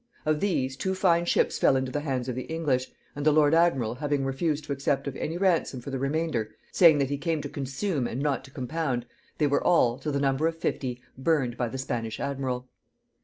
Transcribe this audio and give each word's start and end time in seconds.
Of 0.25 0.39
these, 0.39 0.75
two 0.75 0.95
fine 0.95 1.25
ships 1.25 1.59
fell 1.59 1.75
into 1.75 1.91
the 1.91 1.99
hands 1.99 2.27
of 2.27 2.33
the 2.35 2.45
English; 2.45 2.87
and 3.15 3.23
the 3.23 3.31
lord 3.31 3.53
admiral 3.53 3.93
having 3.93 4.25
refused 4.25 4.63
to 4.65 4.73
accept 4.73 5.07
of 5.07 5.15
any 5.15 5.37
ransom 5.37 5.79
for 5.79 5.91
the 5.91 5.99
remainder, 5.99 6.55
saying 6.71 6.97
that 6.97 7.11
he 7.11 7.19
came 7.19 7.39
to 7.43 7.47
consume 7.49 8.07
and 8.07 8.19
not 8.19 8.43
to 8.45 8.49
compound, 8.49 9.05
they 9.37 9.45
were 9.45 9.63
all, 9.63 9.99
to 9.99 10.09
the 10.09 10.19
number 10.19 10.47
of 10.47 10.57
fifty, 10.57 11.03
burned 11.19 11.55
by 11.55 11.67
the 11.67 11.77
Spanish 11.77 12.19
admiral. 12.19 12.67